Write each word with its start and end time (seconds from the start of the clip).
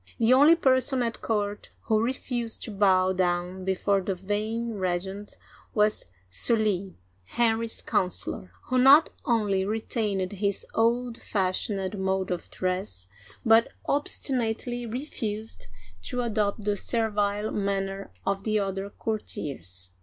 The 0.17 0.33
only 0.33 0.55
person 0.55 1.03
at 1.03 1.21
court 1.21 1.69
who 1.81 2.01
refused 2.01 2.63
to 2.63 2.71
bow 2.71 3.13
down 3.13 3.65
be 3.65 3.75
fore 3.75 4.01
the 4.01 4.15
vain 4.15 4.71
regent 4.79 5.37
was 5.75 6.07
Sully, 6.27 6.95
Henry's 7.27 7.83
counselor, 7.83 8.51
who 8.63 8.79
not 8.79 9.11
only 9.25 9.63
retained 9.63 10.31
his 10.31 10.65
old 10.73 11.21
fashioned 11.21 11.99
mode 11.99 12.31
of 12.31 12.49
dress, 12.49 13.09
but 13.45 13.67
ob 13.87 14.05
stinately 14.07 14.91
refused 14.91 15.67
to 16.01 16.23
adopt 16.23 16.65
the 16.65 16.75
servile 16.75 17.51
manner 17.51 18.09
of 18.25 18.43
the 18.43 18.57
other 18.57 18.89
courtiers. 18.89 19.91